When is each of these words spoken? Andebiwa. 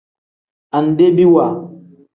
Andebiwa. 0.77 1.45